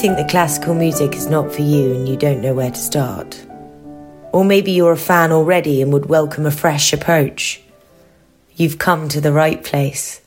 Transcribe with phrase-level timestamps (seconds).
[0.00, 3.38] Think that classical music is not for you and you don't know where to start?
[4.32, 7.60] Or maybe you're a fan already and would welcome a fresh approach.
[8.56, 10.22] You've come to the right place.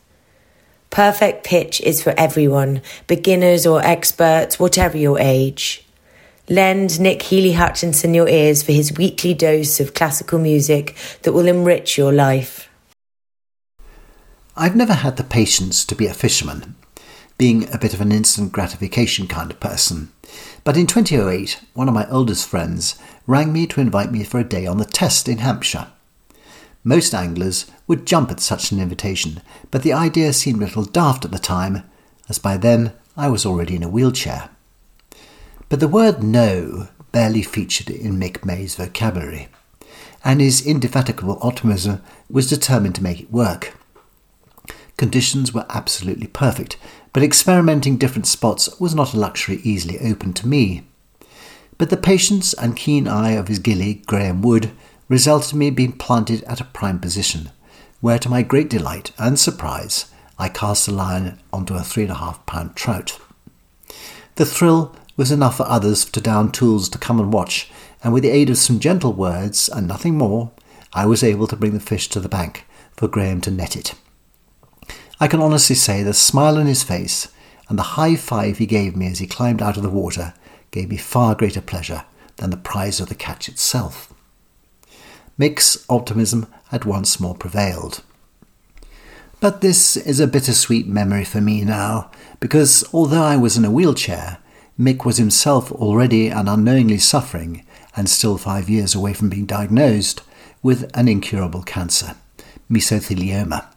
[0.92, 5.84] Perfect Pitch is for everyone, beginners or experts, whatever your age.
[6.48, 11.48] Lend Nick Healy Hutchinson your ears for his weekly dose of classical music that will
[11.48, 12.70] enrich your life.
[14.56, 16.76] I've never had the patience to be a fisherman,
[17.38, 20.12] being a bit of an instant gratification kind of person.
[20.64, 22.96] But in 2008, one of my oldest friends
[23.28, 25.88] rang me to invite me for a day on the Test in Hampshire.
[26.84, 29.42] Most anglers would jump at such an invitation,
[29.72, 31.84] but the idea seemed a little daft at the time,
[32.28, 34.50] as by then I was already in a wheelchair.
[35.70, 39.48] But the word no barely featured in Mick May's vocabulary,
[40.26, 43.78] and his indefatigable optimism was determined to make it work.
[44.98, 46.78] Conditions were absolutely perfect,
[47.14, 50.84] but experimenting different spots was not a luxury easily open to me.
[51.78, 54.72] But the patience and keen eye of his gilly, Graham Wood,
[55.08, 57.52] resulted in me being planted at a prime position,
[58.02, 62.12] where to my great delight and surprise, I cast a line onto a three and
[62.12, 63.20] a half pound trout.
[64.36, 67.70] The thrill was enough for others to down tools to come and watch,
[68.04, 70.52] and with the aid of some gentle words and nothing more,
[70.94, 73.94] I was able to bring the fish to the bank for Graham to net it.
[75.24, 77.30] I can honestly say the smile on his face
[77.70, 80.34] and the high five he gave me as he climbed out of the water
[80.72, 82.04] gave me far greater pleasure
[82.36, 84.14] than the prize of the catch itself.
[85.40, 88.04] Mick's optimism had once more prevailed.
[89.40, 93.72] But this is a bittersweet memory for me now, because although I was in a
[93.72, 94.40] wheelchair,
[94.78, 100.22] Mick was himself already and unknowingly suffering, and still five years away from being diagnosed,
[100.62, 102.18] with an incurable cancer,
[102.70, 103.73] mesothelioma.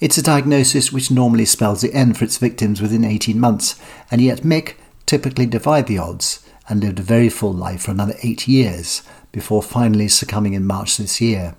[0.00, 3.80] It's a diagnosis which normally spells the end for its victims within 18 months,
[4.12, 4.74] and yet Mick
[5.06, 9.62] typically defied the odds and lived a very full life for another eight years before
[9.62, 11.56] finally succumbing in March this year.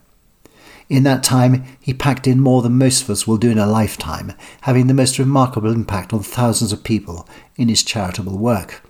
[0.87, 3.67] In that time, he packed in more than most of us will do in a
[3.67, 8.83] lifetime, having the most remarkable impact on thousands of people in his charitable work.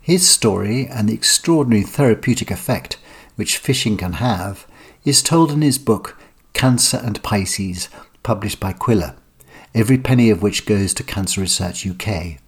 [0.00, 2.96] His story and the extraordinary therapeutic effect
[3.34, 4.66] which fishing can have
[5.04, 6.16] is told in his book
[6.54, 7.88] Cancer and Pisces
[8.26, 9.14] published by Quiller,
[9.72, 12.38] every penny of which goes to Cancer Research UK.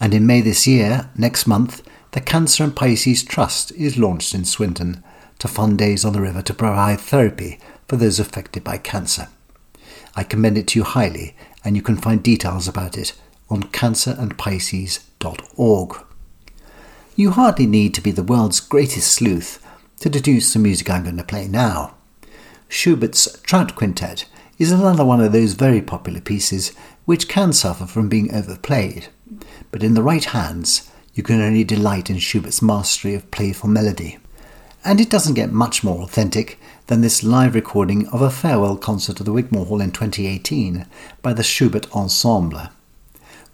[0.00, 4.44] And in May this year, next month, the Cancer and Pisces Trust is launched in
[4.44, 5.04] Swinton
[5.38, 9.28] to fund days on the river to provide therapy for those affected by cancer.
[10.16, 13.12] I commend it to you highly, and you can find details about it
[13.48, 16.06] on cancerandpisces.org.
[17.14, 19.64] You hardly need to be the world's greatest sleuth
[20.00, 21.94] to deduce the music I'm going to play now.
[22.68, 24.24] Schubert's Trout Quintet
[24.58, 26.72] is another one of those very popular pieces
[27.04, 29.08] which can suffer from being overplayed,
[29.70, 34.18] but in the right hands, you can only delight in Schubert's mastery of playful melody.
[34.84, 39.20] And it doesn't get much more authentic than this live recording of a farewell concert
[39.20, 40.86] at the Wigmore Hall in 2018
[41.22, 42.68] by the Schubert Ensemble.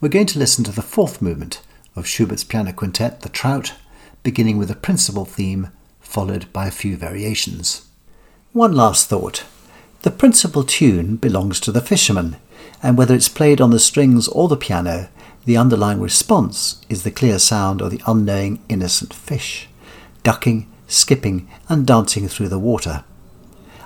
[0.00, 1.60] We're going to listen to the fourth movement
[1.96, 3.74] of Schubert's piano quintet, The Trout,
[4.22, 5.70] beginning with the principal theme,
[6.00, 7.86] followed by a few variations.
[8.52, 9.44] One last thought.
[10.02, 12.36] The principal tune belongs to the fisherman,
[12.82, 15.08] and whether it's played on the strings or the piano,
[15.44, 19.68] the underlying response is the clear sound of the unknowing innocent fish,
[20.22, 23.02] ducking, skipping, and dancing through the water.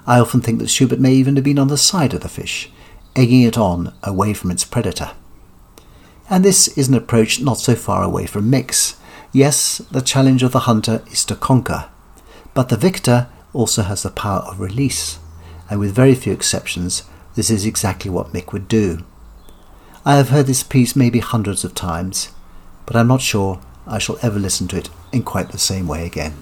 [0.07, 2.71] I often think that Schubert may even have been on the side of the fish,
[3.17, 5.13] egging it on away from its predator.
[6.29, 8.97] And this is an approach not so far away from Mick's.
[9.33, 11.89] Yes, the challenge of the hunter is to conquer,
[12.53, 15.19] but the victor also has the power of release
[15.73, 18.99] and with very few exceptions, this is exactly what Mick would do.
[20.05, 22.31] I have heard this piece maybe hundreds of times,
[22.85, 26.05] but I'm not sure I shall ever listen to it in quite the same way
[26.05, 26.35] again.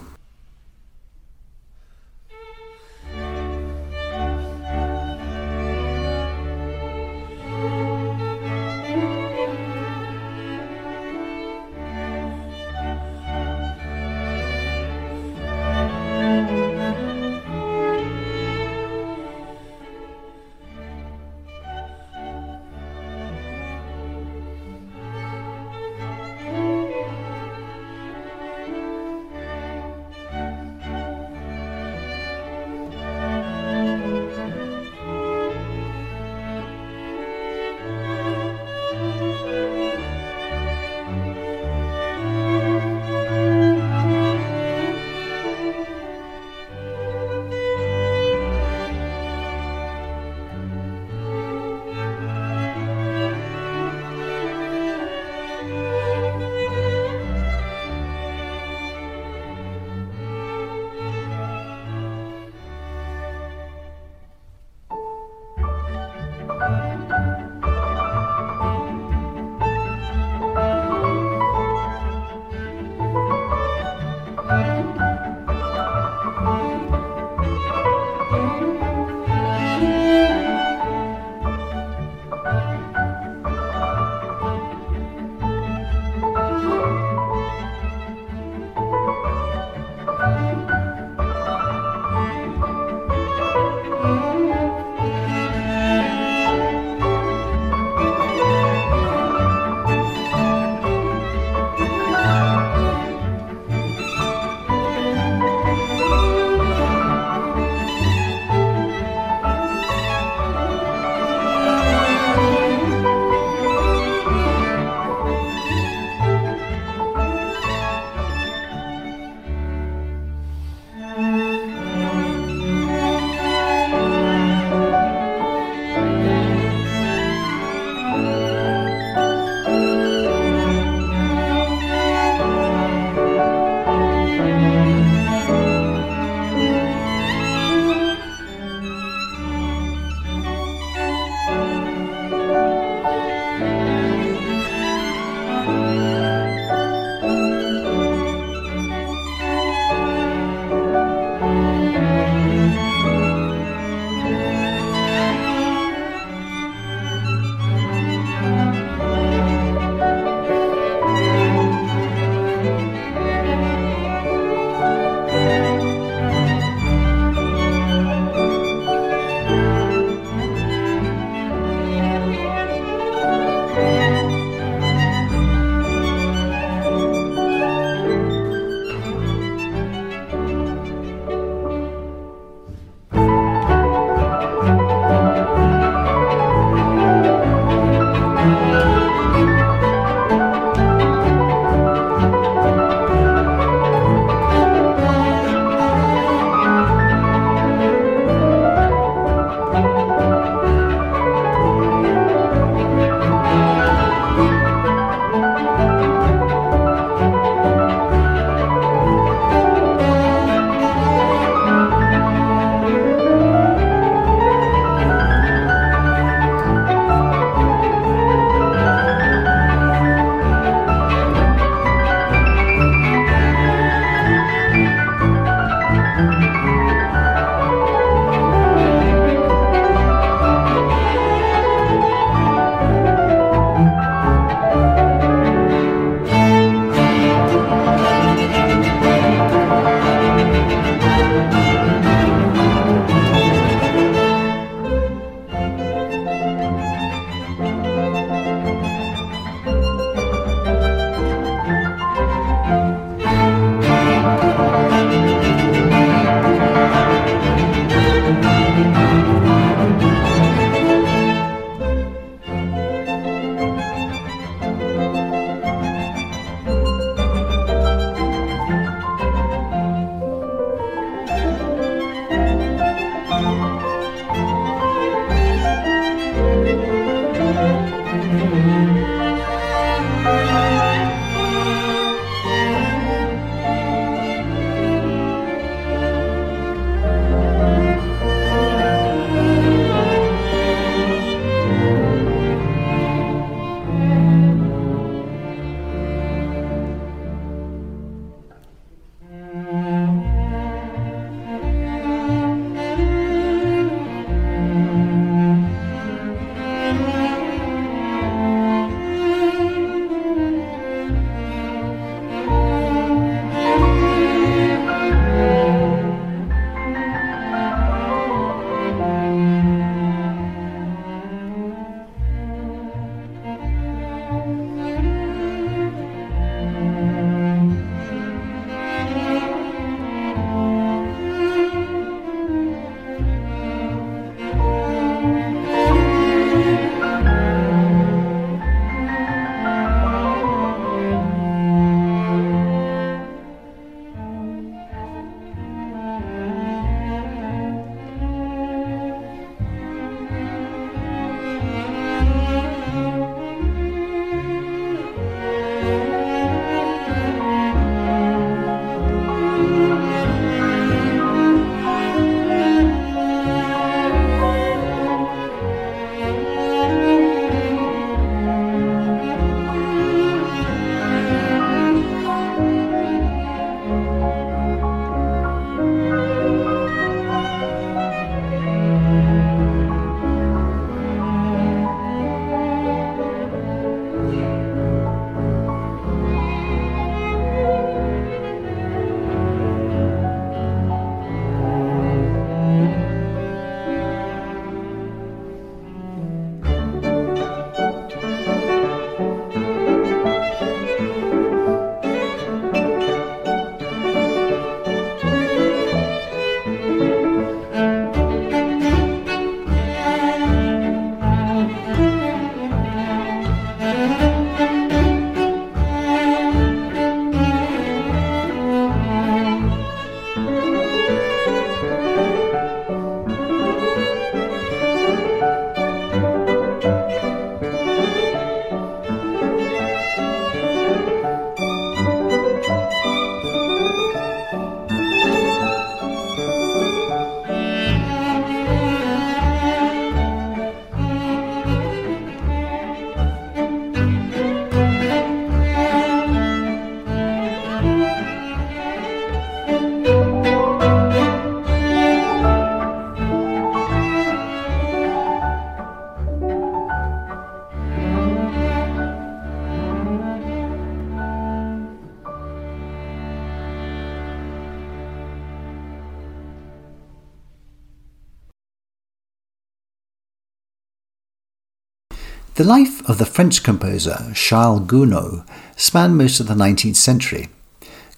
[472.61, 477.49] The life of the French composer Charles Gounod spanned most of the 19th century.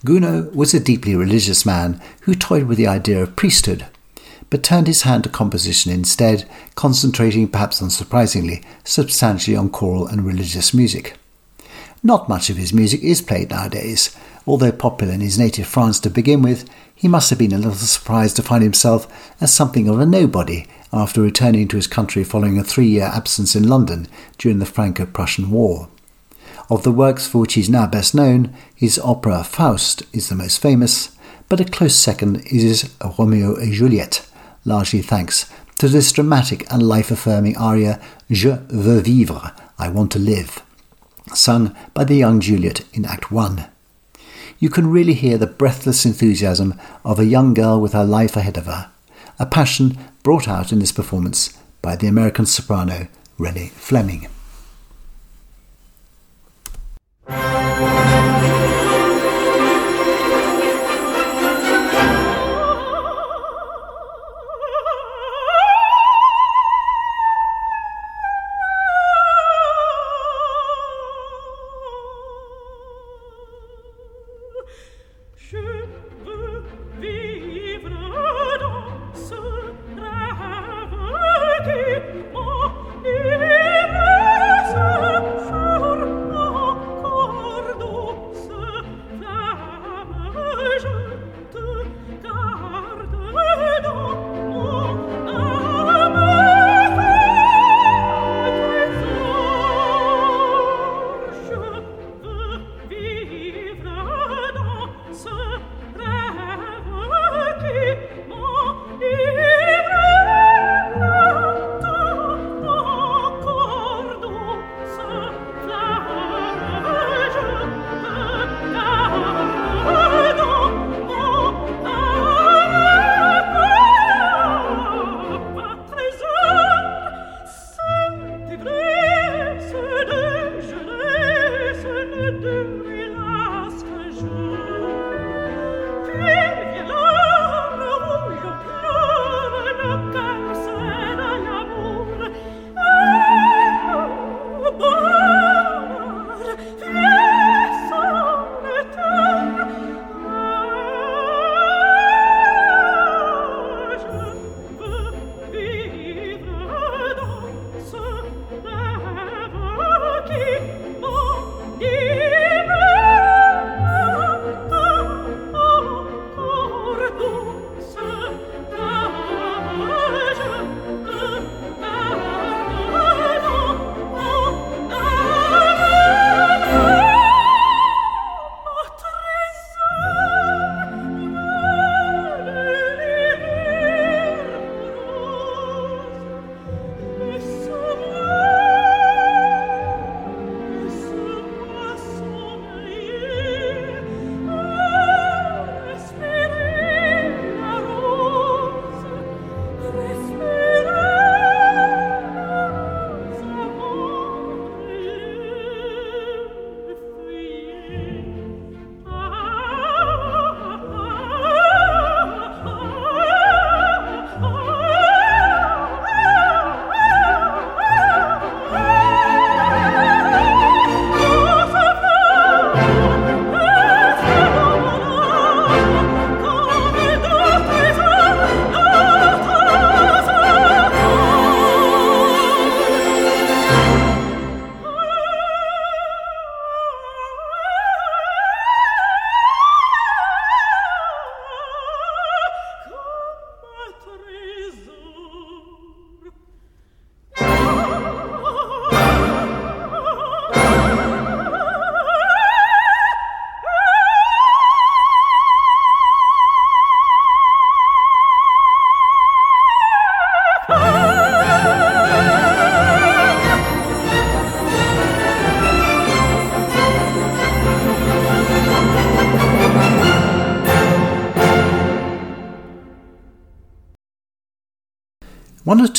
[0.05, 3.87] Gounod was a deeply religious man who toyed with the idea of priesthood,
[4.51, 6.45] but turned his hand to composition instead,
[6.75, 11.17] concentrating, perhaps unsurprisingly, substantially on choral and religious music.
[12.03, 14.11] Not much of his music is played nowadays.
[14.47, 17.75] Although popular in his native France to begin with, he must have been a little
[17.75, 19.07] surprised to find himself
[19.41, 23.55] as something of a nobody after returning to his country following a three year absence
[23.55, 24.07] in London
[24.39, 25.89] during the Franco Prussian War.
[26.69, 30.35] Of the works for which he is now best known, his opera Faust is the
[30.35, 31.17] most famous,
[31.49, 34.29] but a close second is his Romeo et Juliette,
[34.65, 40.19] largely thanks to this dramatic and life affirming aria Je veux vivre, I want to
[40.19, 40.63] live,
[41.35, 43.72] sung by the young Juliet in Act 1.
[44.63, 48.57] You can really hear the breathless enthusiasm of a young girl with her life ahead
[48.57, 48.93] of her,
[49.41, 54.29] a passion brought out in this performance by the American soprano Renee Fleming.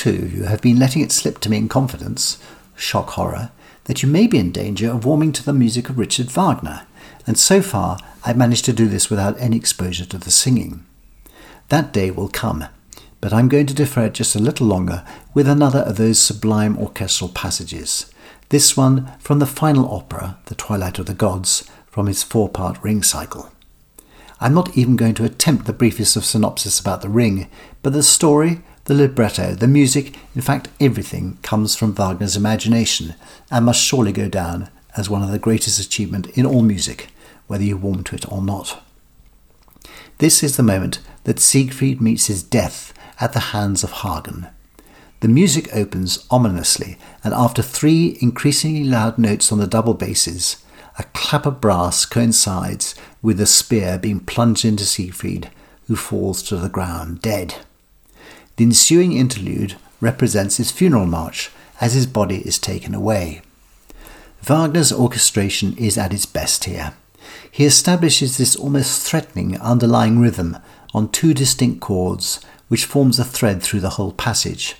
[0.06, 2.38] Of you have been letting it slip to me in confidence,
[2.76, 3.52] shock horror,
[3.86, 6.86] that you may be in danger of warming to the music of Richard Wagner,
[7.26, 10.86] and so far I've managed to do this without any exposure to the singing.
[11.70, 12.66] That day will come,
[13.22, 16.78] but I'm going to defer it just a little longer with another of those sublime
[16.78, 18.12] orchestral passages.
[18.50, 22.78] This one from the final opera, The Twilight of the Gods, from his four part
[22.84, 23.54] ring cycle.
[24.42, 27.50] I'm not even going to attempt the briefest of synopsis about the ring,
[27.82, 33.16] but the story, the libretto, the music, in fact, everything comes from Wagner's imagination
[33.50, 37.08] and must surely go down as one of the greatest achievements in all music,
[37.48, 38.84] whether you warm to it or not.
[40.18, 44.48] This is the moment that Siegfried meets his death at the hands of Hagen.
[45.22, 50.58] The music opens ominously, and after three increasingly loud notes on the double basses,
[51.00, 55.50] a clap of brass coincides with the spear being plunged into Siegfried,
[55.88, 57.56] who falls to the ground dead.
[58.56, 61.50] The ensuing interlude represents his funeral march
[61.82, 63.42] as his body is taken away.
[64.44, 66.94] Wagner's orchestration is at its best here.
[67.50, 70.58] He establishes this almost threatening underlying rhythm
[70.94, 74.76] on two distinct chords, which forms a thread through the whole passage.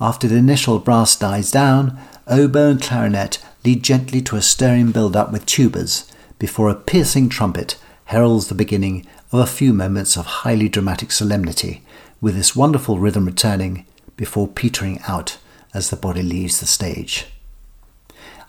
[0.00, 5.14] After the initial brass dies down, oboe and clarinet lead gently to a stirring build
[5.14, 10.26] up with tubas before a piercing trumpet heralds the beginning of a few moments of
[10.26, 11.82] highly dramatic solemnity,
[12.22, 13.84] with this wonderful rhythm returning
[14.16, 15.36] before petering out
[15.74, 17.26] as the body leaves the stage.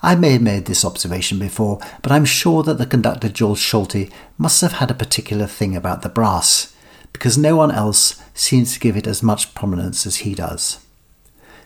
[0.02, 4.12] I may have made this observation before, but I'm sure that the conductor Jules Solti
[4.38, 6.76] must have had a particular thing about the brass,
[7.14, 10.86] because no one else seems to give it as much prominence as he does.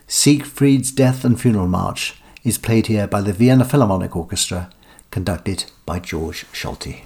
[0.07, 4.69] Siegfried's Death and Funeral March is played here by the Vienna Philharmonic Orchestra,
[5.11, 7.01] conducted by George Solti.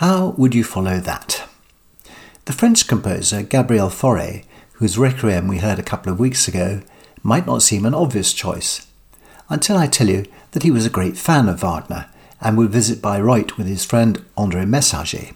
[0.00, 1.48] How would you follow that?
[2.44, 6.82] The French composer Gabriel Fauré, whose Requiem we heard a couple of weeks ago,
[7.22, 8.86] might not seem an obvious choice,
[9.48, 12.10] until I tell you that he was a great fan of Wagner
[12.42, 15.34] and would visit Bayreuth with his friend André Messager.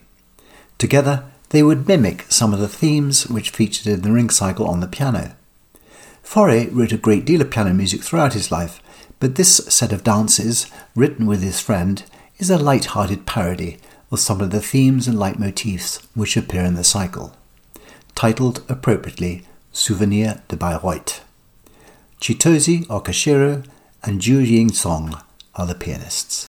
[0.76, 4.80] Together, they would mimic some of the themes which featured in the Ring Cycle on
[4.80, 5.36] the piano.
[6.22, 8.82] Fauré wrote a great deal of piano music throughout his life,
[9.20, 12.04] but this set of dances, written with his friend,
[12.38, 13.78] is a light-hearted parody
[14.10, 17.36] of some of the themes and leitmotifs which appear in the cycle,
[18.14, 19.42] titled appropriately
[19.72, 21.20] Souvenir de Bayreuth.
[22.20, 23.64] Chitose Okashiro
[24.02, 25.20] and Ju Ying Song
[25.54, 26.49] are the pianists.